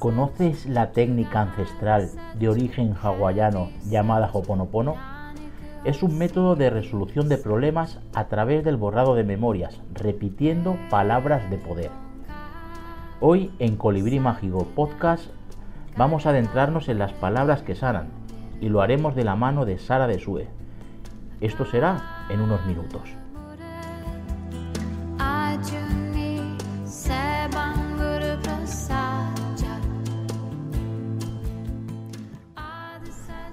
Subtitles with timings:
[0.00, 4.94] ¿Conoces la técnica ancestral de origen hawaiano llamada Hoponopono?
[5.84, 11.50] Es un método de resolución de problemas a través del borrado de memorias, repitiendo palabras
[11.50, 11.90] de poder.
[13.20, 15.26] Hoy en Colibrí Mágico Podcast
[15.98, 18.08] vamos a adentrarnos en las palabras que sanan
[18.58, 20.48] y lo haremos de la mano de Sara de Sue.
[21.42, 23.02] Esto será en unos minutos.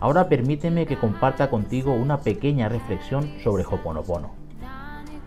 [0.07, 4.29] Ahora permíteme que comparta contigo una pequeña reflexión sobre Hoponopono.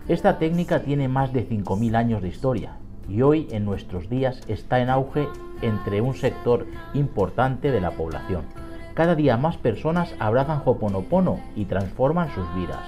[0.07, 4.79] Esta técnica tiene más de 5.000 años de historia y hoy en nuestros días está
[4.79, 5.27] en auge
[5.61, 6.65] entre un sector
[6.95, 8.45] importante de la población.
[8.95, 12.81] Cada día más personas abrazan Hoponopono y transforman sus vidas.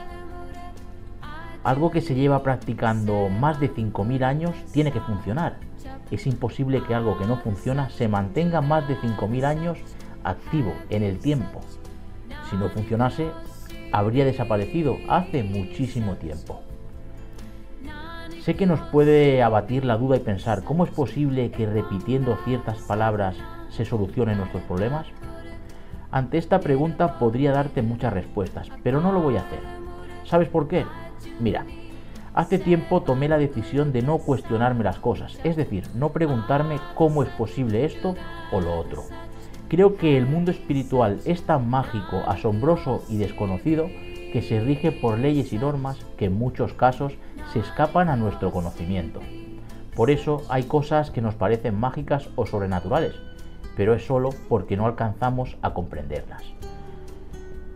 [1.63, 5.57] Algo que se lleva practicando más de 5.000 años tiene que funcionar.
[6.09, 9.77] Es imposible que algo que no funciona se mantenga más de 5.000 años
[10.23, 11.61] activo en el tiempo.
[12.53, 13.31] Si no funcionase,
[13.91, 16.61] habría desaparecido hace muchísimo tiempo.
[18.43, 22.77] Sé que nos puede abatir la duda y pensar, ¿cómo es posible que repitiendo ciertas
[22.77, 23.35] palabras
[23.69, 25.07] se solucionen nuestros problemas?
[26.11, 29.61] Ante esta pregunta podría darte muchas respuestas, pero no lo voy a hacer.
[30.23, 30.85] ¿Sabes por qué?
[31.39, 31.65] Mira,
[32.35, 37.23] hace tiempo tomé la decisión de no cuestionarme las cosas, es decir, no preguntarme cómo
[37.23, 38.13] es posible esto
[38.51, 39.05] o lo otro.
[39.69, 43.87] Creo que el mundo espiritual es tan mágico, asombroso y desconocido
[44.31, 47.13] que se rige por leyes y normas que en muchos casos
[47.51, 49.19] se escapan a nuestro conocimiento.
[49.95, 53.13] Por eso hay cosas que nos parecen mágicas o sobrenaturales,
[53.77, 56.43] pero es solo porque no alcanzamos a comprenderlas.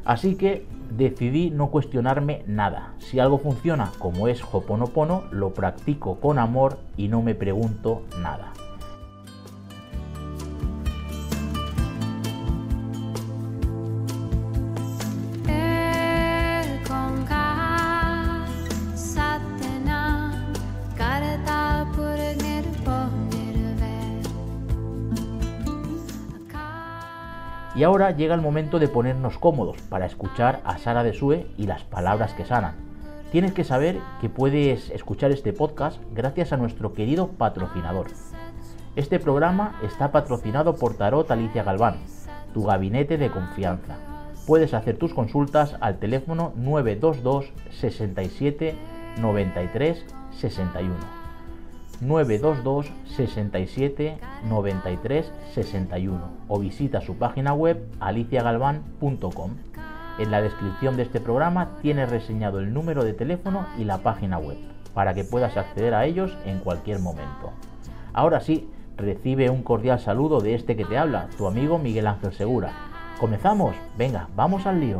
[0.03, 2.93] Así que decidí no cuestionarme nada.
[2.99, 8.53] Si algo funciona como es Hoponopono, lo practico con amor y no me pregunto nada.
[27.77, 31.67] Y ahora llega el momento de ponernos cómodos para escuchar a Sara de Sue y
[31.67, 32.73] las palabras que sanan.
[33.31, 38.07] Tienes que saber que puedes escuchar este podcast gracias a nuestro querido patrocinador.
[38.95, 41.97] Este programa está patrocinado por Tarot Alicia Galván,
[42.51, 43.97] tu gabinete de confianza.
[44.47, 48.73] Puedes hacer tus consultas al teléfono 922 67
[49.19, 51.26] 93 61.
[52.01, 54.17] 922 67
[54.49, 59.51] 93 61 o visita su página web aliciagalvan.com.
[60.19, 64.37] En la descripción de este programa tienes reseñado el número de teléfono y la página
[64.37, 64.57] web
[64.93, 67.51] para que puedas acceder a ellos en cualquier momento.
[68.13, 72.33] Ahora sí, recibe un cordial saludo de este que te habla, tu amigo Miguel Ángel
[72.33, 72.71] Segura.
[73.19, 73.75] ¿Comenzamos?
[73.95, 74.99] Venga, vamos al lío.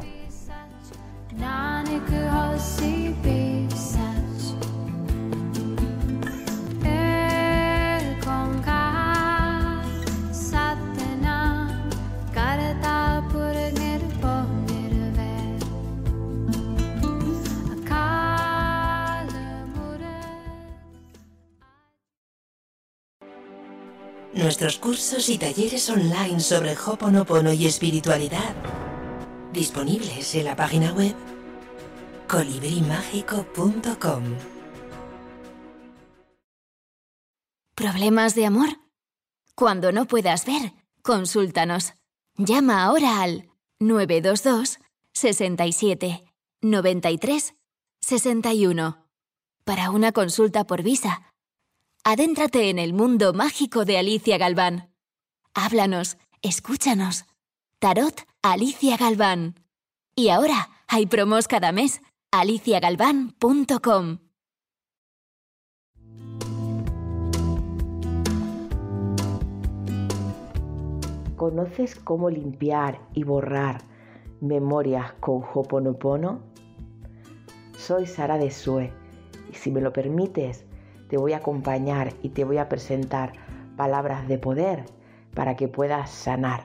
[24.37, 28.55] Nuestros cursos y talleres online sobre Hoponopono y espiritualidad
[29.51, 31.15] disponibles en la página web
[32.27, 34.23] colibrimágico.com.
[37.73, 38.69] ¿Problemas de amor?
[39.55, 41.95] Cuando no puedas ver, consúltanos.
[42.35, 43.49] Llama ahora al
[43.79, 44.77] 922
[45.13, 46.31] 67
[46.61, 47.55] 93
[48.01, 49.03] 61
[49.63, 51.33] para una consulta por visa.
[52.09, 54.93] Adéntrate en el mundo mágico de Alicia Galván.
[55.53, 57.25] Háblanos, escúchanos.
[57.79, 59.55] Tarot Alicia Galván.
[60.15, 62.01] Y ahora hay promos cada mes.
[62.31, 64.19] aliciagalván.com.
[71.35, 73.81] ¿Conoces cómo limpiar y borrar
[74.39, 76.39] memorias con Hoponopono?
[77.77, 78.93] Soy Sara de Sue
[79.51, 80.66] y si me lo permites,
[81.07, 83.33] te voy a acompañar y te voy a presentar
[83.75, 84.85] palabras de poder
[85.33, 86.63] para que puedas sanar.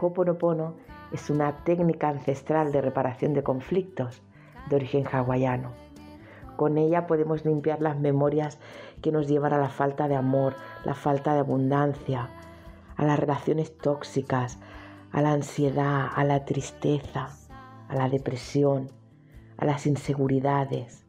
[0.00, 0.74] Ho'oponopono
[1.12, 4.22] es una técnica ancestral de reparación de conflictos
[4.68, 5.72] de origen hawaiano.
[6.56, 8.58] Con ella podemos limpiar las memorias
[9.02, 10.54] que nos llevan a la falta de amor,
[10.84, 12.28] la falta de abundancia,
[12.96, 14.58] a las relaciones tóxicas,
[15.12, 17.28] a la ansiedad, a la tristeza,
[17.88, 18.90] a la depresión,
[19.56, 21.04] a las inseguridades,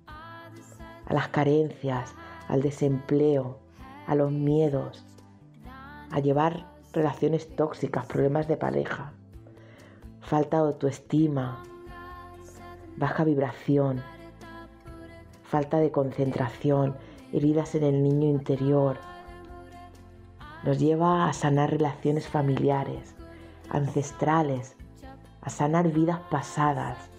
[1.06, 2.16] a las carencias,
[2.48, 3.60] al desempleo,
[4.08, 5.06] a los miedos,
[6.12, 9.14] a llevar relaciones tóxicas, problemas de pareja,
[10.22, 11.64] falta de autoestima,
[12.98, 14.02] baja vibración,
[15.44, 16.96] falta de concentración,
[17.34, 18.98] heridas en el niño interior.
[20.64, 23.16] Nos lleva a sanar relaciones familiares,
[23.70, 24.76] ancestrales,
[25.42, 27.11] a sanar vidas pasadas.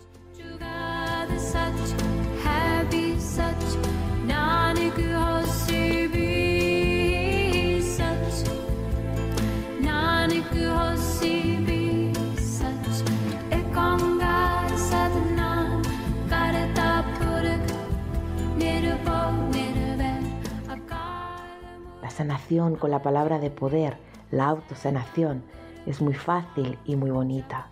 [22.22, 23.96] Sanación con la palabra de poder,
[24.30, 25.42] la autosanación,
[25.86, 27.66] es muy fácil y muy bonita.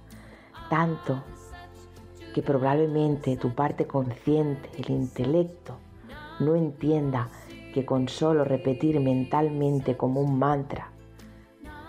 [0.68, 1.22] Tanto
[2.34, 5.76] que probablemente tu parte consciente, el intelecto,
[6.40, 7.28] no entienda
[7.72, 10.90] que con solo repetir mentalmente como un mantra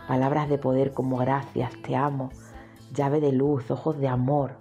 [0.07, 2.29] palabras de poder como gracias, te amo,
[2.93, 4.51] llave de luz, ojos de amor,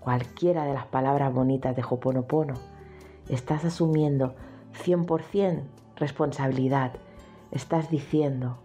[0.00, 2.54] cualquiera de las palabras bonitas de Hoponopono,
[3.28, 4.34] estás asumiendo
[4.82, 6.92] 100% responsabilidad.
[7.50, 8.58] Estás diciendo,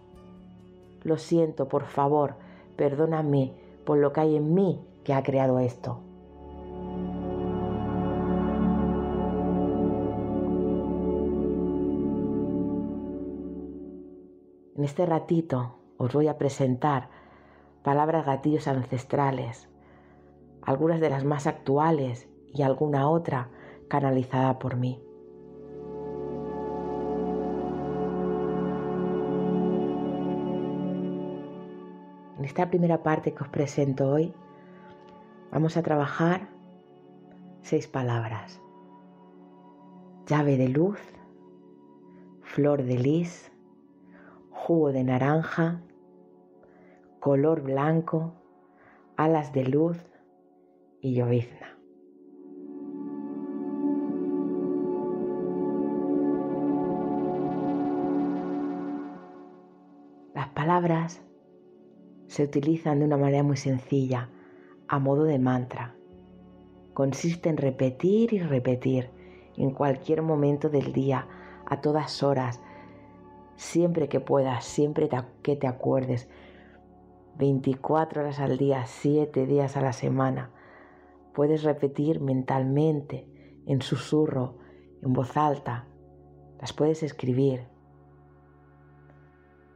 [1.02, 2.34] lo siento, por favor,
[2.76, 3.52] perdóname
[3.84, 6.00] por lo que hay en mí que ha creado esto.
[14.76, 17.08] En este ratito os voy a presentar
[17.82, 19.68] palabras gatillos ancestrales,
[20.62, 23.48] algunas de las más actuales y alguna otra
[23.88, 25.00] canalizada por mí.
[32.42, 34.34] En esta primera parte que os presento hoy
[35.52, 36.48] vamos a trabajar
[37.60, 38.60] seis palabras.
[40.26, 40.98] Llave de luz,
[42.40, 43.52] flor de lis,
[44.50, 45.82] jugo de naranja,
[47.20, 48.32] color blanco,
[49.16, 50.04] alas de luz
[51.00, 51.78] y llovizna.
[60.34, 61.22] Las palabras
[62.32, 64.30] se utilizan de una manera muy sencilla,
[64.88, 65.94] a modo de mantra.
[66.94, 69.10] Consiste en repetir y repetir
[69.58, 71.28] en cualquier momento del día,
[71.66, 72.62] a todas horas,
[73.56, 75.10] siempre que puedas, siempre
[75.42, 76.30] que te acuerdes,
[77.36, 80.52] 24 horas al día, 7 días a la semana.
[81.34, 83.26] Puedes repetir mentalmente,
[83.66, 84.56] en susurro,
[85.02, 85.86] en voz alta.
[86.62, 87.66] Las puedes escribir.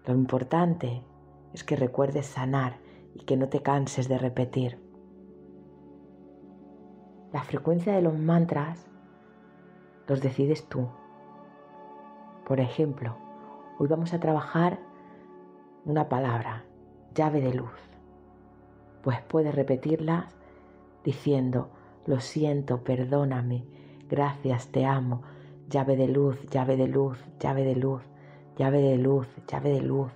[0.06, 1.02] Lo importante
[1.56, 2.76] es que recuerdes sanar
[3.14, 4.78] y que no te canses de repetir.
[7.32, 8.86] La frecuencia de los mantras
[10.06, 10.90] los decides tú.
[12.46, 13.16] Por ejemplo,
[13.78, 14.80] hoy vamos a trabajar
[15.86, 16.66] una palabra,
[17.14, 17.72] llave de luz.
[19.02, 20.36] Pues puedes repetirlas
[21.04, 21.70] diciendo,
[22.04, 23.64] lo siento, perdóname,
[24.10, 25.22] gracias, te amo,
[25.70, 28.02] llave de luz, llave de luz, llave de luz,
[28.58, 30.12] llave de luz, llave de luz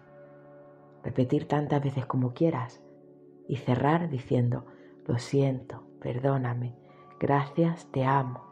[1.02, 2.82] repetir tantas veces como quieras
[3.48, 4.66] y cerrar diciendo,
[5.06, 6.76] lo siento, perdóname,
[7.18, 8.44] gracias, te amo.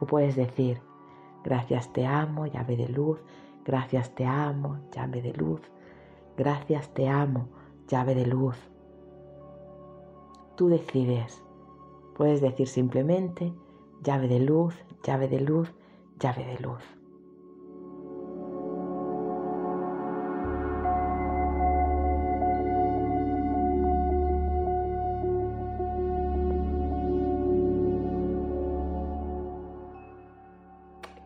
[0.00, 0.80] O puedes decir,
[1.44, 3.20] Gracias te amo, llave de luz.
[3.66, 5.60] Gracias te amo, llave de luz.
[6.38, 7.48] Gracias te amo,
[7.86, 8.56] llave de luz.
[10.56, 11.42] Tú decides.
[12.16, 13.52] Puedes decir simplemente
[14.02, 14.74] llave de luz,
[15.04, 15.70] llave de luz,
[16.18, 16.82] llave de luz.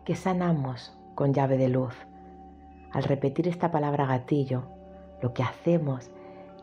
[0.09, 1.93] Que sanamos con llave de luz.
[2.91, 4.63] Al repetir esta palabra gatillo,
[5.21, 6.09] lo que hacemos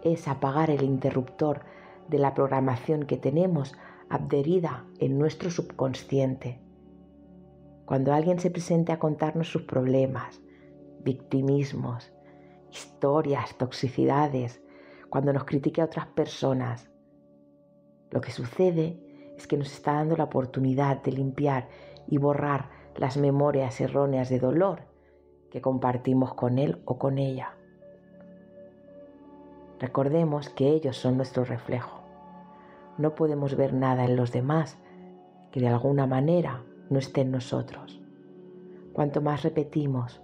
[0.03, 1.61] es apagar el interruptor
[2.09, 3.77] de la programación que tenemos
[4.09, 6.61] adherida en nuestro subconsciente.
[7.85, 10.43] Cuando alguien se presente a contarnos sus problemas,
[11.05, 12.13] victimismos,
[12.73, 14.61] historias, toxicidades,
[15.09, 16.91] cuando nos critique a otras personas,
[18.11, 18.99] lo que sucede
[19.37, 21.69] es que nos está dando la oportunidad de limpiar
[22.09, 24.81] y borrar las memorias erróneas de dolor
[25.51, 27.57] que compartimos con él o con ella.
[29.79, 32.01] Recordemos que ellos son nuestro reflejo.
[32.99, 34.79] No podemos ver nada en los demás
[35.51, 38.01] que de alguna manera no esté en nosotros.
[38.93, 40.23] Cuanto más repetimos,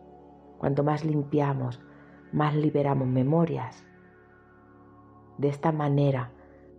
[0.59, 1.81] cuanto más limpiamos,
[2.33, 3.85] más liberamos memorias.
[5.37, 6.31] De esta manera,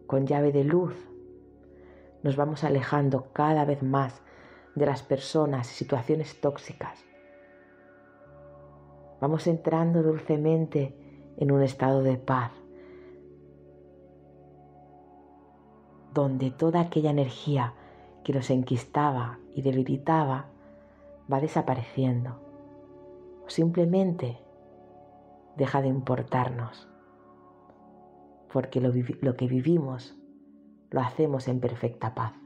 [0.08, 0.96] con llave de luz,
[2.24, 4.24] nos vamos alejando cada vez más
[4.76, 7.04] de las personas y situaciones tóxicas.
[9.22, 10.96] Vamos entrando dulcemente
[11.38, 12.52] en un estado de paz,
[16.14, 17.74] donde toda aquella energía
[18.24, 20.48] que nos enquistaba y debilitaba
[21.32, 22.40] va desapareciendo
[23.46, 24.38] o simplemente
[25.56, 26.88] deja de importarnos,
[28.52, 30.16] porque lo, lo que vivimos
[30.92, 32.43] lo hacemos en perfecta paz.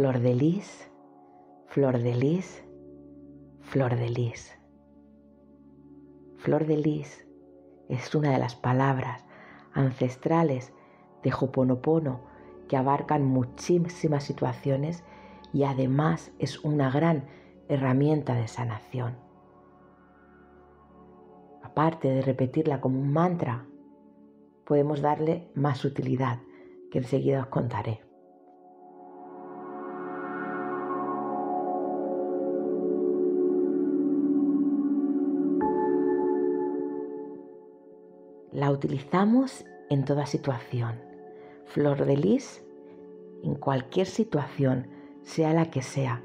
[0.00, 0.90] Flor de lis,
[1.66, 2.64] flor de lis,
[3.60, 4.58] flor de lis.
[6.38, 7.26] Flor de lis
[7.90, 9.26] es una de las palabras
[9.74, 10.72] ancestrales
[11.22, 12.22] de Hoponopono
[12.66, 15.04] que abarcan muchísimas situaciones
[15.52, 17.26] y además es una gran
[17.68, 19.18] herramienta de sanación.
[21.62, 23.66] Aparte de repetirla como un mantra,
[24.64, 26.38] podemos darle más utilidad
[26.90, 28.09] que enseguida os contaré.
[38.60, 41.00] La utilizamos en toda situación.
[41.64, 42.62] Flor de lis
[43.42, 44.88] en cualquier situación,
[45.22, 46.22] sea la que sea,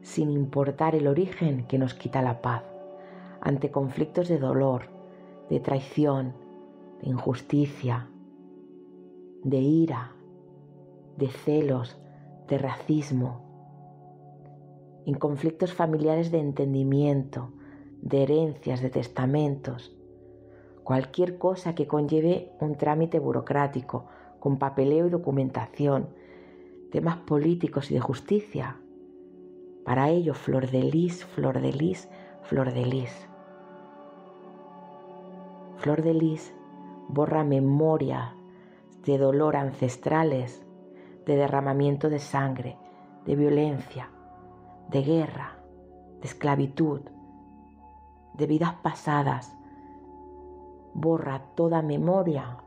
[0.00, 2.62] sin importar el origen que nos quita la paz,
[3.42, 4.84] ante conflictos de dolor,
[5.50, 6.32] de traición,
[7.02, 8.08] de injusticia,
[9.44, 10.12] de ira,
[11.18, 11.98] de celos,
[12.48, 13.42] de racismo,
[15.04, 17.50] en conflictos familiares de entendimiento,
[18.00, 19.94] de herencias, de testamentos,
[20.88, 24.06] cualquier cosa que conlleve un trámite burocrático,
[24.40, 26.08] con papeleo y documentación,
[26.90, 28.80] temas políticos y de justicia.
[29.84, 32.08] Para ello, flor de lis, flor de lis,
[32.40, 33.28] flor de lis.
[35.76, 36.54] Flor de lis
[37.08, 38.34] borra memoria
[39.04, 40.64] de dolor ancestrales,
[41.26, 42.78] de derramamiento de sangre,
[43.26, 44.08] de violencia,
[44.88, 45.58] de guerra,
[46.22, 47.02] de esclavitud,
[48.32, 49.57] de vidas pasadas,
[51.00, 52.58] borra toda memoria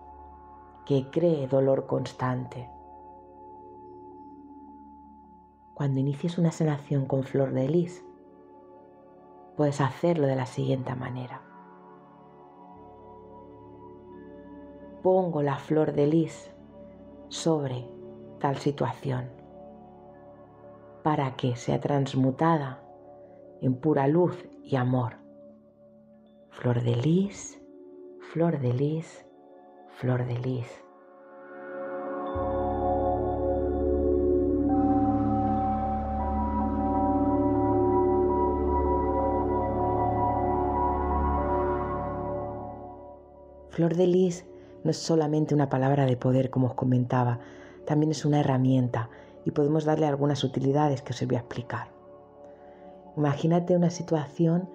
[0.86, 2.70] que cree dolor constante.
[5.74, 8.06] Cuando inicies una sanación con flor de lis,
[9.56, 11.42] puedes hacerlo de la siguiente manera.
[15.02, 16.52] Pongo la flor de lis
[17.30, 17.90] sobre
[18.40, 19.30] tal situación
[21.04, 22.84] para que sea transmutada
[23.62, 25.16] en pura luz y amor.
[26.50, 27.61] Flor de lis
[28.30, 29.26] flor de lis,
[29.90, 30.68] flor de lis.
[43.70, 44.46] Flor de lis
[44.84, 47.40] no es solamente una palabra de poder, como os comentaba,
[47.86, 49.10] también es una herramienta
[49.44, 51.90] y podemos darle algunas utilidades que os voy a explicar.
[53.18, 54.70] Imagínate una situación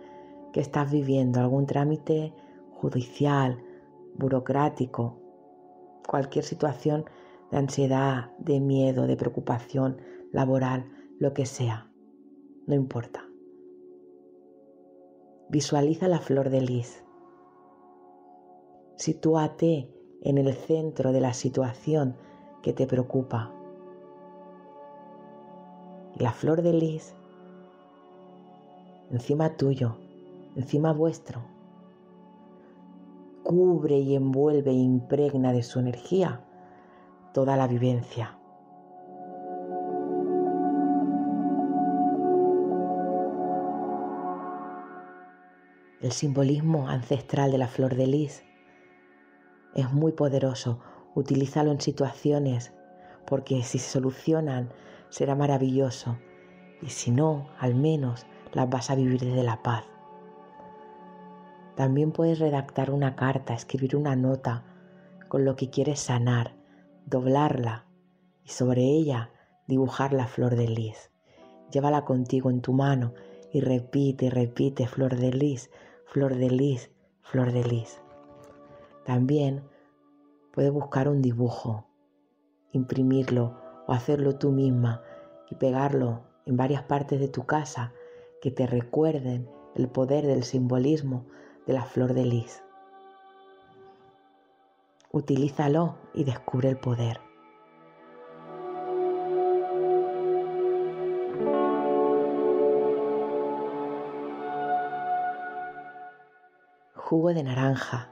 [0.52, 2.34] que estás viviendo, algún trámite
[2.80, 3.62] judicial,
[4.14, 5.18] burocrático,
[6.06, 7.04] cualquier situación
[7.50, 10.00] de ansiedad, de miedo, de preocupación
[10.32, 11.90] laboral, lo que sea,
[12.66, 13.24] no importa.
[15.48, 17.04] Visualiza la flor de lis.
[18.96, 19.90] Sitúate
[20.22, 22.16] en el centro de la situación
[22.62, 23.52] que te preocupa.
[26.14, 27.14] Y la flor de lis,
[29.10, 29.98] encima tuyo,
[30.56, 31.55] encima vuestro,
[33.46, 36.40] cubre y envuelve e impregna de su energía
[37.32, 38.36] toda la vivencia.
[46.00, 48.42] El simbolismo ancestral de la flor de lis
[49.76, 50.80] es muy poderoso.
[51.14, 52.72] Utilízalo en situaciones
[53.28, 54.72] porque si se solucionan
[55.08, 56.18] será maravilloso
[56.82, 59.84] y si no, al menos las vas a vivir desde la paz.
[61.76, 64.64] También puedes redactar una carta, escribir una nota
[65.28, 66.54] con lo que quieres sanar,
[67.04, 67.84] doblarla
[68.44, 69.30] y sobre ella
[69.66, 71.10] dibujar la flor de lis.
[71.70, 73.12] Llévala contigo en tu mano
[73.52, 75.70] y repite y repite flor de lis,
[76.06, 76.90] flor de lis,
[77.20, 78.00] flor de lis.
[79.04, 79.62] También
[80.52, 81.86] puedes buscar un dibujo,
[82.72, 85.02] imprimirlo o hacerlo tú misma
[85.50, 87.92] y pegarlo en varias partes de tu casa
[88.40, 91.26] que te recuerden el poder del simbolismo
[91.66, 92.62] de la flor de lis.
[95.10, 97.20] Utilízalo y descubre el poder.
[106.94, 108.08] Jugo de naranja,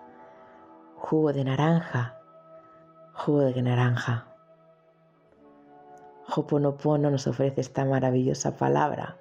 [0.96, 2.20] jugo de naranja,
[3.12, 4.26] jugo de naranja.
[6.34, 9.16] Hoponopono nos ofrece esta maravillosa palabra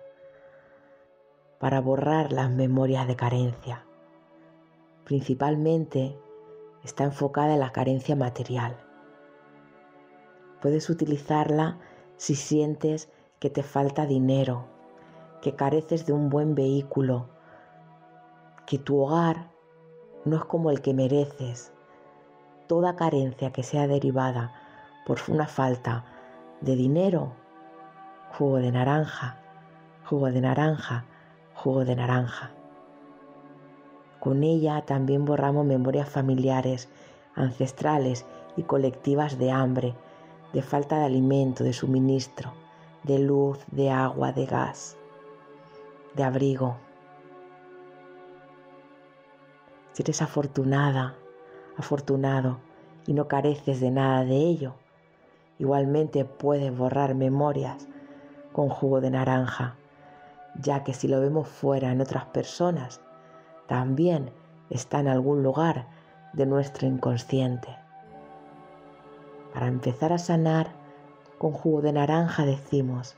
[1.59, 3.83] para borrar las memorias de carencia.
[5.05, 6.17] Principalmente
[6.83, 8.77] está enfocada en la carencia material.
[10.61, 11.77] Puedes utilizarla
[12.17, 14.65] si sientes que te falta dinero,
[15.41, 17.27] que careces de un buen vehículo,
[18.65, 19.49] que tu hogar
[20.23, 21.73] no es como el que mereces.
[22.67, 24.53] Toda carencia que sea derivada
[25.05, 26.05] por una falta
[26.61, 27.33] de dinero,
[28.37, 29.37] jugo de naranja,
[30.05, 31.03] jugo de naranja,
[31.53, 32.51] jugo de naranja.
[34.23, 36.87] Con ella también borramos memorias familiares,
[37.35, 39.95] ancestrales y colectivas de hambre,
[40.53, 42.53] de falta de alimento, de suministro,
[43.03, 44.95] de luz, de agua, de gas,
[46.15, 46.77] de abrigo.
[49.91, 51.15] Si eres afortunada,
[51.75, 52.59] afortunado
[53.05, 54.75] y no careces de nada de ello,
[55.59, 57.89] igualmente puedes borrar memorias
[58.53, 59.75] con jugo de naranja,
[60.61, 63.01] ya que si lo vemos fuera en otras personas,
[63.67, 64.31] también
[64.69, 65.87] está en algún lugar
[66.33, 67.69] de nuestro inconsciente.
[69.53, 70.71] Para empezar a sanar
[71.37, 73.15] con jugo de naranja decimos,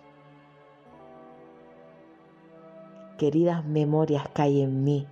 [3.18, 5.08] queridas memorias que hay en mí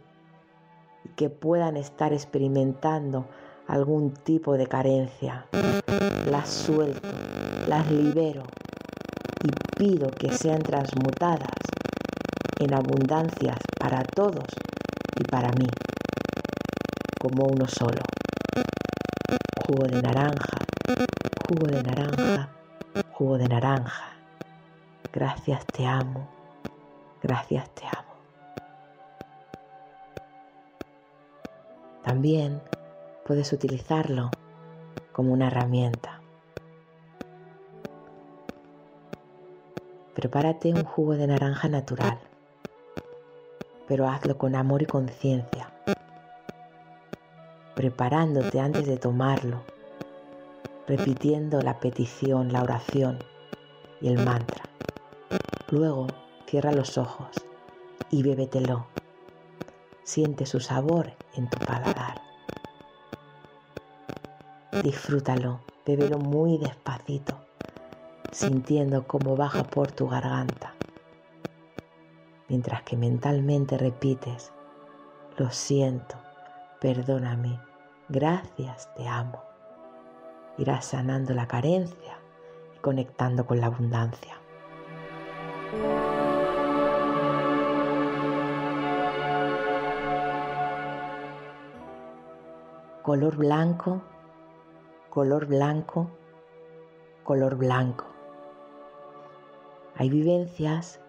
[1.06, 3.26] y que puedan estar experimentando
[3.68, 5.46] algún tipo de carencia,
[6.30, 7.08] las suelto,
[7.68, 8.44] las libero
[9.44, 11.56] y pido que sean transmutadas
[12.60, 14.46] en abundancias para todos
[15.34, 15.68] para mí,
[17.20, 18.04] como uno solo.
[19.66, 20.60] Jugo de naranja,
[21.48, 22.50] jugo de naranja,
[23.14, 24.12] jugo de naranja.
[25.12, 26.30] Gracias te amo,
[27.24, 28.14] gracias te amo.
[32.04, 32.62] También
[33.26, 34.30] puedes utilizarlo
[35.14, 36.22] como una herramienta.
[40.14, 42.20] Prepárate un jugo de naranja natural
[43.94, 45.72] pero hazlo con amor y conciencia,
[47.76, 49.62] preparándote antes de tomarlo,
[50.88, 53.20] repitiendo la petición, la oración
[54.02, 54.66] y el mantra.
[55.70, 56.08] Luego
[56.48, 57.36] cierra los ojos
[58.10, 58.88] y bébetelo.
[60.02, 62.20] Siente su sabor en tu paladar.
[64.82, 67.46] Disfrútalo, bébelo muy despacito,
[68.32, 70.73] sintiendo cómo baja por tu garganta
[72.54, 74.54] mientras que mentalmente repites,
[75.38, 76.18] lo siento,
[76.80, 77.60] perdóname,
[78.10, 79.42] gracias, te amo.
[80.60, 82.20] Irás sanando la carencia
[82.76, 84.36] y conectando con la abundancia.
[93.02, 94.04] Color blanco,
[95.10, 96.12] color blanco,
[97.24, 98.06] color blanco.
[99.96, 101.03] Hay vivencias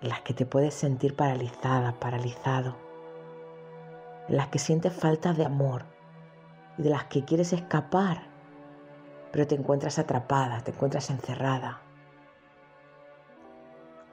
[0.00, 2.76] en las que te puedes sentir paralizada, paralizado,
[4.28, 5.84] en las que sientes falta de amor
[6.76, 8.22] y de las que quieres escapar,
[9.32, 11.80] pero te encuentras atrapada, te encuentras encerrada.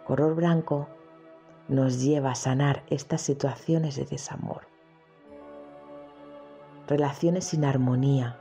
[0.06, 0.88] Color blanco
[1.68, 4.68] nos lleva a sanar estas situaciones de desamor,
[6.88, 8.40] relaciones sin armonía,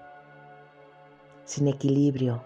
[1.45, 2.43] sin equilibrio,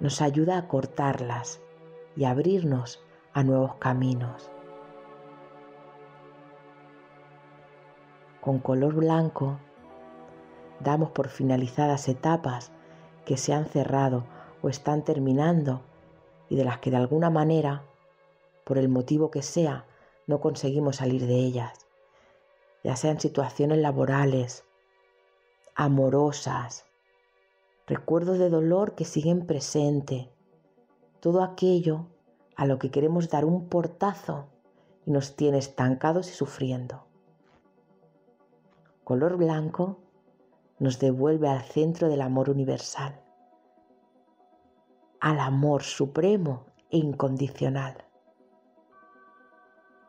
[0.00, 1.60] nos ayuda a cortarlas
[2.16, 3.02] y abrirnos
[3.32, 4.50] a nuevos caminos.
[8.40, 9.58] Con color blanco
[10.80, 12.72] damos por finalizadas etapas
[13.24, 14.24] que se han cerrado
[14.62, 15.82] o están terminando
[16.48, 17.82] y de las que de alguna manera,
[18.64, 19.84] por el motivo que sea,
[20.26, 21.86] no conseguimos salir de ellas,
[22.82, 24.64] ya sean situaciones laborales,
[25.74, 26.86] amorosas,
[27.86, 30.30] recuerdos de dolor que siguen presente,
[31.20, 32.06] todo aquello
[32.56, 34.46] a lo que queremos dar un portazo
[35.04, 37.04] y nos tiene estancados y sufriendo.
[39.04, 39.98] Color blanco
[40.78, 43.20] nos devuelve al centro del amor universal,
[45.20, 48.04] al amor supremo e incondicional.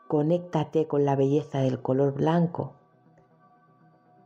[0.08, 2.76] Conéctate con la belleza del color blanco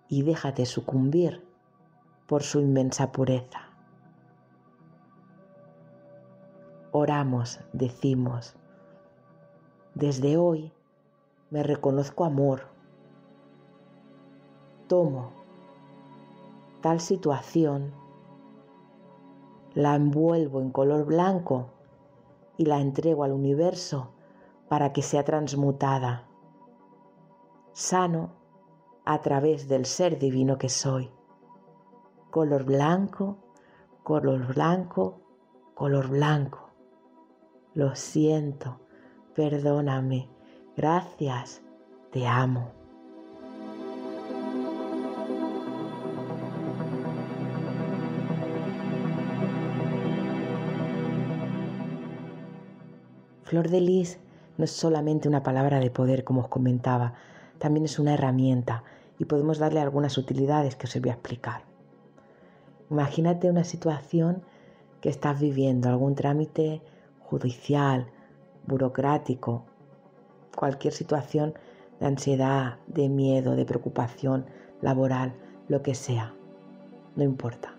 [0.08, 1.46] y déjate sucumbir
[2.28, 3.71] por su inmensa pureza.
[6.94, 8.56] Oramos, decimos,
[9.96, 10.74] desde hoy
[11.50, 12.64] me reconozco amor.
[14.88, 15.32] Tomo
[16.82, 17.94] tal situación,
[19.74, 21.70] la envuelvo en color blanco
[22.58, 24.10] y la entrego al universo
[24.68, 26.28] para que sea transmutada.
[27.72, 28.32] Sano
[29.06, 31.10] a través del ser divino que soy.
[32.32, 33.38] Color blanco,
[34.04, 35.22] color blanco,
[35.74, 36.61] color blanco.
[37.74, 38.82] Lo siento,
[39.34, 40.28] perdóname,
[40.76, 41.62] gracias,
[42.12, 42.74] te amo.
[53.44, 54.20] Flor de lis
[54.58, 57.14] no es solamente una palabra de poder, como os comentaba,
[57.58, 58.84] también es una herramienta
[59.18, 61.64] y podemos darle algunas utilidades que os voy a explicar.
[62.90, 64.44] Imagínate una situación
[65.00, 66.82] que estás viviendo, algún trámite
[67.32, 68.08] judicial,
[68.68, 69.64] burocrático,
[70.54, 71.54] cualquier situación
[72.02, 74.46] de ansiedad, de miedo, de preocupación
[74.82, 75.34] laboral,
[75.70, 76.36] lo que sea,
[77.16, 77.74] no importa.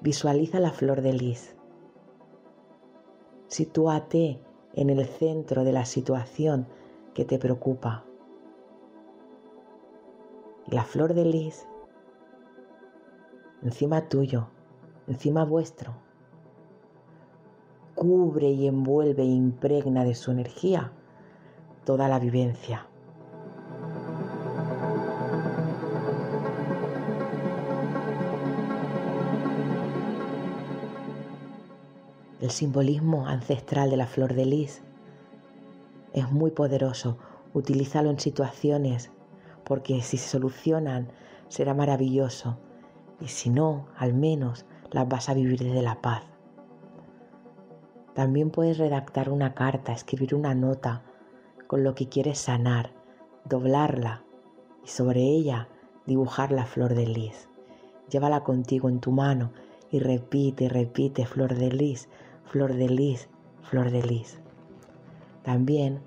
[0.00, 1.56] Visualiza la flor de lis.
[3.48, 4.40] Sitúate
[4.74, 6.68] en el centro de la situación
[7.14, 8.04] que te preocupa.
[10.66, 11.66] Y la flor de lis
[13.62, 14.48] encima tuyo,
[15.08, 16.03] encima vuestro,
[17.94, 20.92] cubre y envuelve e impregna de su energía
[21.84, 22.86] toda la vivencia.
[32.40, 34.82] El simbolismo ancestral de la flor de lis
[36.12, 37.16] es muy poderoso.
[37.54, 39.10] Utilízalo en situaciones
[39.64, 41.08] porque si se solucionan
[41.48, 42.58] será maravilloso
[43.20, 46.33] y si no, al menos las vas a vivir desde la paz.
[48.14, 51.02] También puedes redactar una carta, escribir una nota
[51.66, 52.90] con lo que quieres sanar,
[53.44, 54.22] doblarla
[54.84, 55.68] y sobre ella
[56.06, 57.48] dibujar la flor de lis.
[58.08, 59.50] Llévala contigo en tu mano
[59.90, 62.08] y repite, repite, flor de lis,
[62.44, 63.28] flor de lis,
[63.62, 64.38] flor de lis.
[65.42, 66.00] También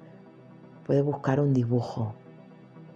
[0.86, 2.13] puedes buscar un dibujo,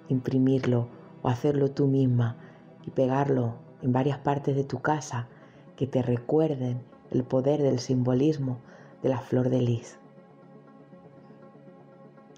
[0.07, 0.87] imprimirlo
[1.21, 2.37] o hacerlo tú misma
[2.85, 5.27] y pegarlo en varias partes de tu casa
[5.75, 8.59] que te recuerden el poder del simbolismo
[9.01, 9.97] de la flor de lis.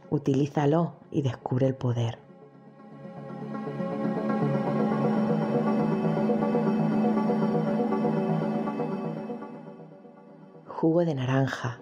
[0.09, 2.19] Utilízalo y descubre el poder.
[10.67, 11.79] Jugo de naranja,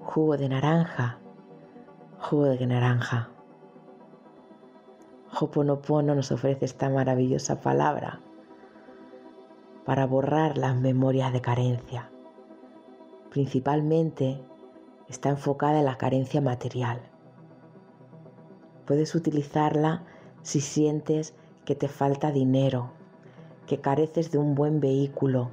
[0.00, 1.18] jugo de naranja,
[2.18, 3.30] jugo de naranja.
[5.40, 8.20] Hoponopono nos ofrece esta maravillosa palabra
[9.84, 12.10] para borrar las memorias de carencia
[13.34, 14.40] principalmente
[15.08, 17.00] está enfocada en la carencia material.
[18.86, 20.04] Puedes utilizarla
[20.42, 22.92] si sientes que te falta dinero,
[23.66, 25.50] que careces de un buen vehículo,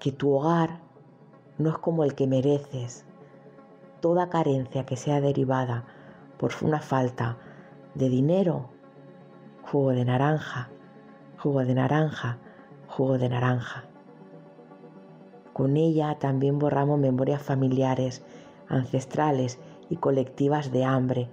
[0.00, 0.80] que tu hogar
[1.58, 3.04] no es como el que mereces.
[4.00, 5.84] Toda carencia que sea derivada
[6.38, 7.38] por una falta
[7.94, 8.68] de dinero,
[9.62, 10.70] jugo de naranja,
[11.38, 12.38] jugo de naranja,
[12.88, 13.91] jugo de naranja.
[15.52, 18.22] Con ella también borramos memorias familiares,
[18.68, 19.58] ancestrales
[19.90, 21.28] y colectivas de hambre,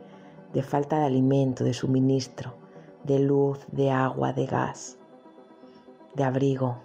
[0.53, 2.53] de falta de alimento, de suministro,
[3.03, 4.97] de luz, de agua, de gas,
[6.15, 6.77] de abrigo.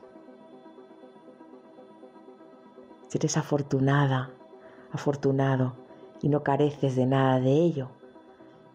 [3.08, 4.30] Si eres afortunada,
[4.92, 5.74] afortunado
[6.22, 7.88] y no careces de nada de ello,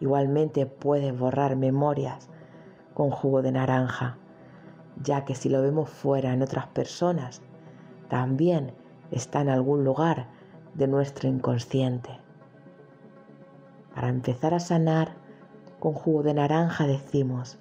[0.00, 2.28] igualmente puedes borrar memorias
[2.94, 4.18] con jugo de naranja,
[5.02, 7.40] ya que si lo vemos fuera en otras personas,
[8.10, 8.72] también
[9.10, 10.26] está en algún lugar
[10.74, 12.10] de nuestro inconsciente.
[13.94, 15.14] Para empezar a sanar
[15.78, 17.58] con jugo de naranja decimos,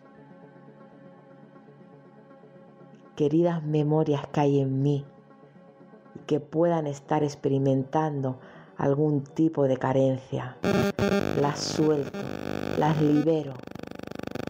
[3.16, 5.06] queridas memorias que hay en mí
[6.16, 8.40] y que puedan estar experimentando
[8.76, 10.58] algún tipo de carencia,
[11.40, 12.18] las suelto,
[12.78, 13.54] las libero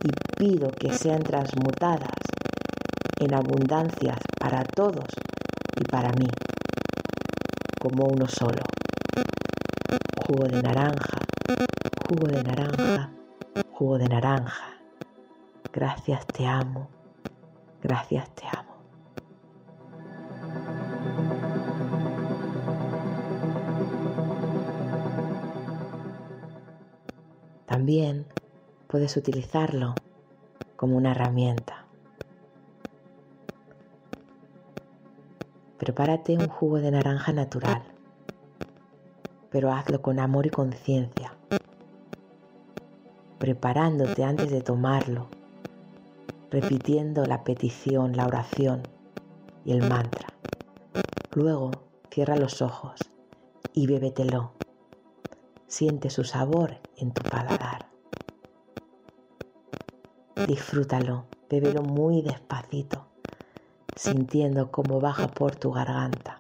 [0.04, 2.14] y pido que sean transmutadas
[3.20, 5.06] en abundancias para todos
[5.80, 6.28] y para mí,
[7.80, 8.62] como uno solo.
[10.28, 11.20] Jugo de naranja,
[12.08, 13.10] jugo de naranja,
[13.72, 14.78] jugo de naranja.
[15.72, 16.90] Gracias te amo,
[17.82, 18.76] gracias te amo.
[27.66, 28.26] También
[28.88, 29.96] puedes utilizarlo
[30.76, 31.79] como una herramienta.
[35.90, 37.82] Prepárate un jugo de naranja natural,
[39.50, 41.36] pero hazlo con amor y conciencia,
[43.40, 45.30] preparándote antes de tomarlo,
[46.52, 48.84] repitiendo la petición, la oración
[49.66, 50.30] y el mantra.
[51.34, 53.10] Luego cierra los ojos
[53.74, 54.52] y bébetelo.
[55.66, 57.90] Siente su sabor en tu paladar.
[60.46, 63.09] Disfrútalo, bébelo muy despacito,
[64.00, 66.40] sintiendo cómo baja por tu garganta,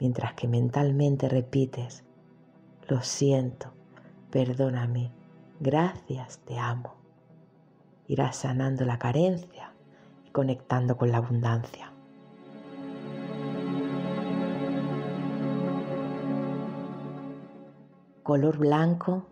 [0.00, 2.02] mientras que mentalmente repites,
[2.88, 3.68] lo siento,
[4.32, 5.12] perdóname,
[5.60, 6.96] gracias, te amo.
[8.08, 9.74] Irás sanando la carencia
[10.26, 11.92] y conectando con la abundancia.
[18.24, 19.22] color blanco,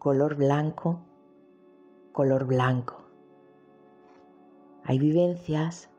[0.00, 0.98] color blanco,
[2.10, 3.03] color blanco.
[4.84, 5.90] Hay vivencias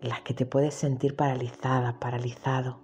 [0.00, 2.78] en las que te puedes sentir paralizada, paralizado,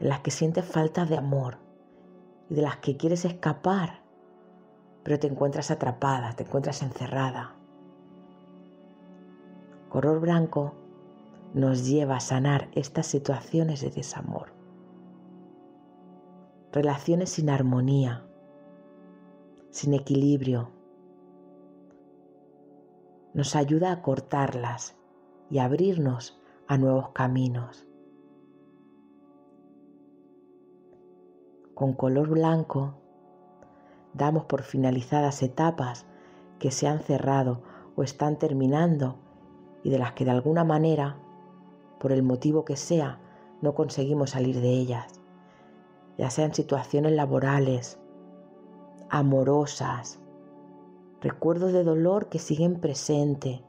[0.00, 1.58] en las que sientes falta de amor
[2.50, 4.02] y de las que quieres escapar,
[5.02, 7.56] pero te encuentras atrapada, te encuentras encerrada.
[9.88, 10.74] Color blanco
[11.54, 14.62] nos lleva a sanar estas situaciones de desamor
[16.72, 18.24] relaciones sin armonía,
[19.70, 20.70] sin equilibrio.
[23.34, 24.96] Nos ayuda a cortarlas
[25.50, 27.86] y abrirnos a nuevos caminos.
[31.74, 32.94] Con color blanco
[34.14, 36.06] damos por finalizadas etapas
[36.58, 37.62] que se han cerrado
[37.96, 39.16] o están terminando
[39.82, 41.18] y de las que de alguna manera,
[41.98, 43.20] por el motivo que sea,
[43.62, 45.22] no conseguimos salir de ellas
[46.18, 47.98] ya sean situaciones laborales,
[49.08, 50.20] amorosas,
[51.22, 53.62] recuerdos de dolor que siguen presente,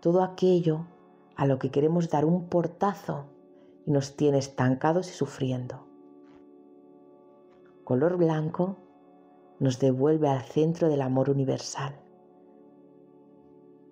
[0.00, 0.86] todo aquello
[1.34, 3.24] a lo que queremos dar un portazo
[3.84, 5.84] y nos tiene estancados y sufriendo.
[7.82, 8.76] Color blanco
[9.58, 11.96] nos devuelve al centro del amor universal,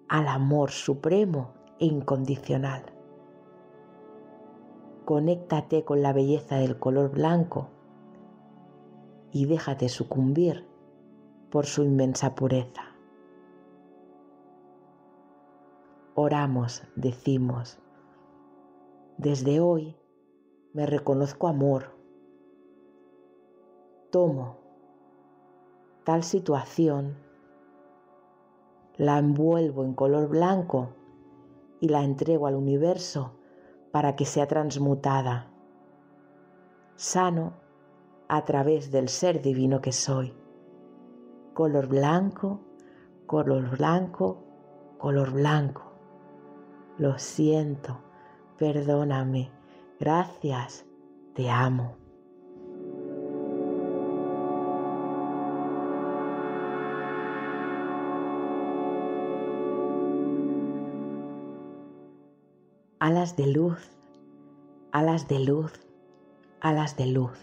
[0.09, 2.97] al amor supremo e incondicional
[5.07, 7.69] conéctate con la belleza del color blanco
[9.31, 10.67] y déjate sucumbir
[11.57, 12.83] por su inmensa pureza.
[16.15, 17.79] Oramos, decimos,
[19.17, 19.97] desde hoy
[20.75, 21.97] me reconozco amor.
[24.11, 24.59] Tomo
[26.05, 27.17] tal situación,
[28.99, 30.91] la envuelvo en color blanco
[31.81, 33.33] y la entrego al universo
[33.93, 35.51] para que sea transmutada,
[36.97, 37.55] sano
[38.29, 40.35] a través del ser divino que soy.
[41.57, 42.61] Color blanco,
[43.25, 44.45] color blanco,
[44.99, 45.91] color blanco.
[46.99, 47.99] Lo siento,
[48.59, 49.51] perdóname,
[49.99, 50.85] gracias,
[51.33, 51.97] te amo.
[62.99, 63.79] alas de luz,
[64.93, 65.73] alas de luz,
[66.61, 67.39] alas de luz.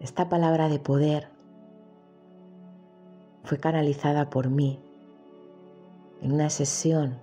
[0.00, 1.37] Esta palabra de poder
[3.48, 4.78] fue canalizada por mí
[6.20, 7.18] en una sesión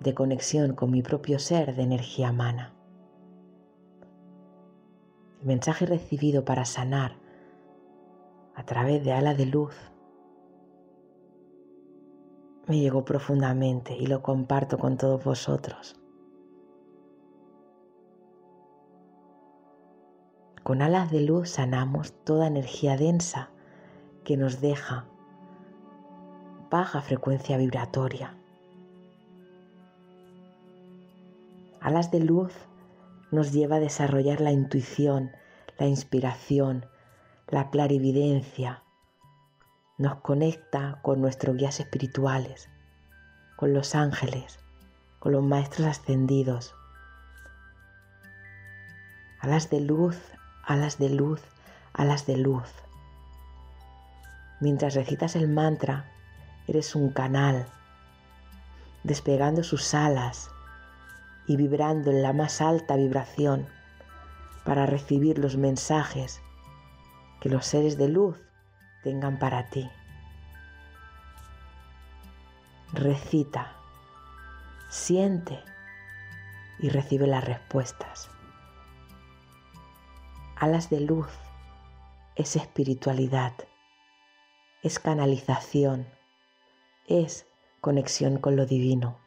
[0.00, 2.74] de conexión con mi propio ser de energía mana.
[5.40, 7.14] El mensaje recibido para sanar
[8.56, 9.76] a través de ala de luz
[12.66, 16.00] me llegó profundamente y lo comparto con todos vosotros.
[20.64, 23.52] Con alas de luz sanamos toda energía densa
[24.28, 25.06] que nos deja
[26.70, 28.36] baja frecuencia vibratoria
[31.80, 32.52] Alas de luz
[33.30, 35.30] nos lleva a desarrollar la intuición,
[35.78, 36.84] la inspiración,
[37.46, 38.82] la clarividencia.
[39.96, 42.68] Nos conecta con nuestros guías espirituales,
[43.56, 44.58] con los ángeles,
[45.20, 46.74] con los maestros ascendidos.
[49.40, 50.20] Alas de luz,
[50.64, 51.40] alas de luz,
[51.94, 52.68] alas de luz.
[54.60, 56.04] Mientras recitas el mantra,
[56.66, 57.66] eres un canal,
[59.04, 60.50] despegando sus alas
[61.46, 63.66] y vibrando en la más alta vibración
[64.64, 66.42] para recibir los mensajes
[67.40, 68.36] que los seres de luz
[69.02, 69.88] tengan para ti.
[72.92, 73.72] Recita,
[74.88, 75.62] siente
[76.80, 78.28] y recibe las respuestas.
[80.56, 81.28] Alas de luz
[82.34, 83.52] es espiritualidad,
[84.80, 86.06] es canalización,
[87.08, 87.46] es
[87.80, 89.18] conexión con lo divino.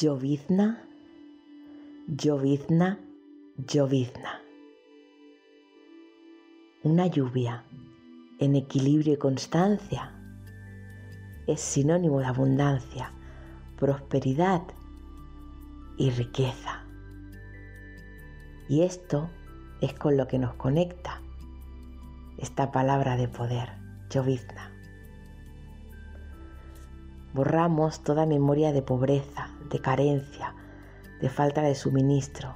[0.00, 0.82] Llovizna,
[2.08, 2.98] llovizna,
[3.56, 4.40] llovizna.
[6.82, 7.64] Una lluvia
[8.40, 10.12] en equilibrio y constancia
[11.46, 13.12] es sinónimo de abundancia,
[13.76, 14.62] prosperidad
[16.00, 16.82] y riqueza.
[18.70, 19.28] Y esto
[19.82, 21.20] es con lo que nos conecta
[22.38, 23.68] esta palabra de poder,
[24.08, 24.72] llovizna.
[27.34, 30.54] Borramos toda memoria de pobreza, de carencia,
[31.20, 32.54] de falta de suministro,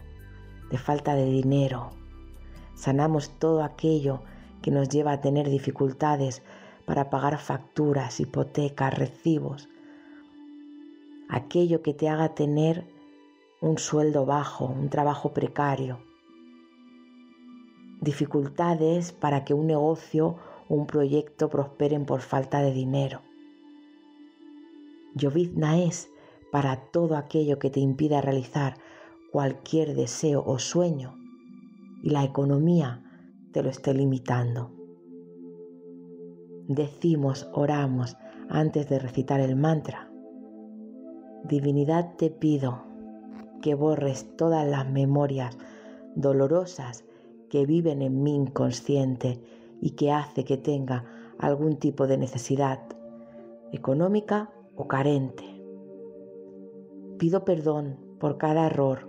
[0.70, 1.90] de falta de dinero.
[2.74, 4.22] Sanamos todo aquello
[4.62, 6.42] que nos lleva a tener dificultades
[6.86, 9.68] para pagar facturas, hipotecas, recibos.
[11.28, 12.93] Aquello que te haga tener
[13.64, 15.98] un sueldo bajo, un trabajo precario.
[18.02, 20.36] Dificultades para que un negocio
[20.68, 23.22] un proyecto prosperen por falta de dinero.
[25.14, 26.10] Llovizna es
[26.52, 28.76] para todo aquello que te impida realizar
[29.32, 31.16] cualquier deseo o sueño
[32.02, 33.02] y la economía
[33.52, 34.72] te lo esté limitando.
[36.68, 38.14] Decimos, oramos
[38.50, 40.10] antes de recitar el mantra.
[41.44, 42.93] Divinidad te pido
[43.64, 45.56] que borres todas las memorias
[46.16, 47.02] dolorosas
[47.48, 49.40] que viven en mi inconsciente
[49.80, 51.06] y que hace que tenga
[51.38, 52.80] algún tipo de necesidad
[53.72, 55.44] económica o carente.
[57.16, 59.08] Pido perdón por cada error,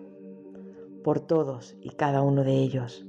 [1.03, 3.05] por todos y cada uno de ellos.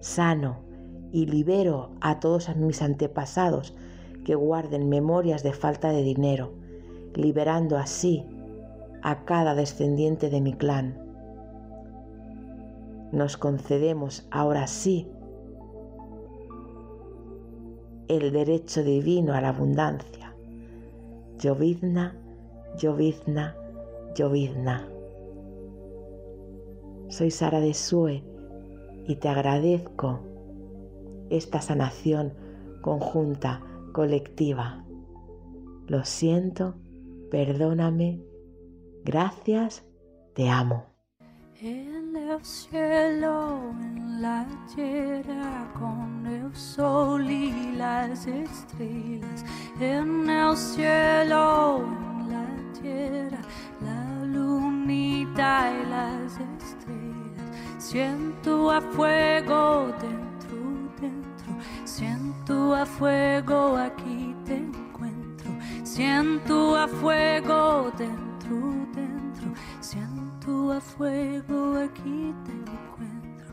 [0.00, 0.64] Sano
[1.12, 3.76] y libero a todos mis antepasados
[4.24, 6.50] que guarden memorias de falta de dinero,
[7.14, 8.26] liberando así
[9.04, 10.98] a cada descendiente de mi clan.
[13.12, 15.06] Nos concedemos ahora sí
[18.08, 20.34] el derecho divino a la abundancia.
[21.38, 22.16] Llovizna,
[22.78, 23.54] llovizna,
[24.16, 24.88] llovizna.
[27.08, 28.24] Soy Sara de Sue
[29.06, 30.20] y te agradezco
[31.28, 32.32] esta sanación
[32.80, 33.60] conjunta,
[33.92, 34.82] colectiva.
[35.88, 36.76] Lo siento,
[37.30, 38.33] perdóname
[39.04, 39.84] Gracias,
[40.34, 40.86] te amo.
[41.60, 49.44] En el cielo, en la tierra, con el sol y las estrellas.
[49.78, 53.40] En el cielo, en la tierra,
[53.82, 57.52] la lunita y las estrellas.
[57.76, 60.56] Siento a fuego dentro,
[60.98, 61.52] dentro.
[61.84, 65.50] Siento a fuego aquí te encuentro.
[65.82, 68.24] Siento a fuego dentro
[70.72, 73.46] a fuego, aquí te encuentro.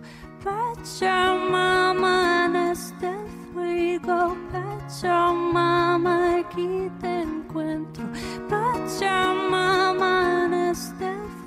[0.43, 3.11] Pachamama en este
[3.53, 8.05] fuego, Pachamama, aquí te encuentro.
[8.49, 11.40] Pachamama en este fuego,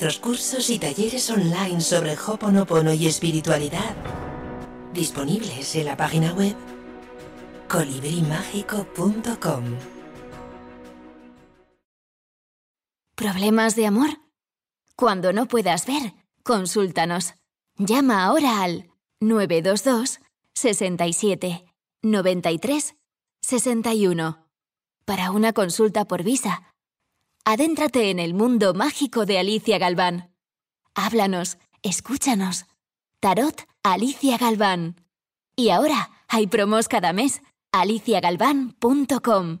[0.00, 3.96] Nuestros cursos y talleres online sobre Hoponopono y espiritualidad.
[4.94, 6.54] Disponibles en la página web
[7.66, 9.64] colibrimágico.com.
[13.16, 14.10] ¿Problemas de amor?
[14.94, 17.34] Cuando no puedas ver, consúltanos.
[17.76, 20.20] Llama ahora al 922
[20.54, 22.94] 67 93
[23.42, 24.46] 61
[25.04, 26.72] para una consulta por visa.
[27.50, 30.34] Adéntrate en el mundo mágico de Alicia Galván.
[30.94, 32.66] Háblanos, escúchanos.
[33.20, 34.96] Tarot Alicia Galván.
[35.56, 37.40] Y ahora hay promos cada mes.
[37.72, 39.60] aliciagalván.com.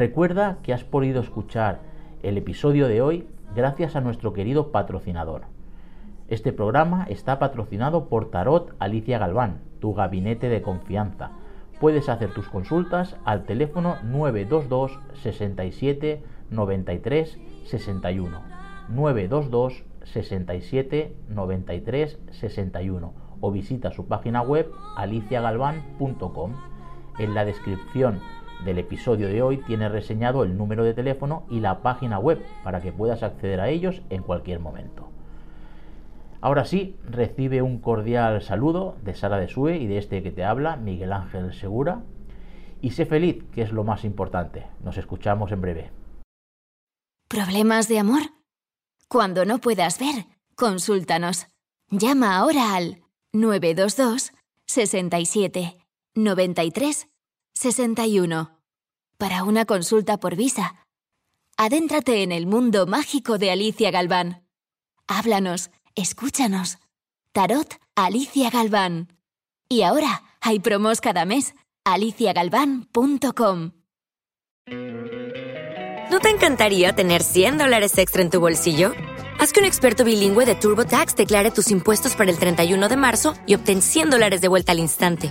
[0.00, 1.80] Recuerda que has podido escuchar
[2.22, 5.42] el episodio de hoy gracias a nuestro querido patrocinador.
[6.28, 11.32] Este programa está patrocinado por Tarot Alicia Galván, tu gabinete de confianza.
[11.80, 18.40] Puedes hacer tus consultas al teléfono 922 67 93 61.
[18.88, 26.54] 922 67 93 61 o visita su página web aliciagalván.com.
[27.18, 28.20] En la descripción
[28.64, 32.80] del episodio de hoy tiene reseñado el número de teléfono y la página web para
[32.80, 35.08] que puedas acceder a ellos en cualquier momento.
[36.40, 40.44] Ahora sí, recibe un cordial saludo de Sara de Sue y de este que te
[40.44, 42.02] habla, Miguel Ángel Segura.
[42.80, 44.66] Y sé feliz, que es lo más importante.
[44.82, 45.90] Nos escuchamos en breve.
[47.28, 48.22] ¿Problemas de amor?
[49.08, 51.46] Cuando no puedas ver, consúltanos.
[51.90, 53.02] Llama ahora al
[53.32, 54.32] 922
[54.66, 55.76] 67
[56.14, 57.08] 93
[57.60, 58.58] 61
[59.18, 60.86] para una consulta por visa.
[61.58, 64.46] Adéntrate en el mundo mágico de Alicia Galván.
[65.06, 66.78] Háblanos, escúchanos.
[67.32, 69.08] Tarot Alicia Galván.
[69.68, 71.54] Y ahora hay promos cada mes.
[71.84, 73.72] aliciagalván.com.
[76.10, 78.94] ¿No te encantaría tener 100 dólares extra en tu bolsillo?
[79.38, 83.34] Haz que un experto bilingüe de TurboTax declare tus impuestos para el 31 de marzo
[83.46, 85.30] y obtén 100 dólares de vuelta al instante.